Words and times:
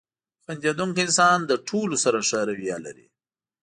•خندېدونکی 0.45 1.01
انسان 1.05 1.37
له 1.49 1.55
ټولو 1.69 1.95
سره 2.03 2.19
ښه 2.27 2.39
رویه 2.49 2.77
لري. 2.85 3.07